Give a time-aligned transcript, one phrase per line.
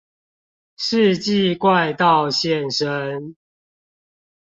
[0.77, 3.35] 世紀怪盜現身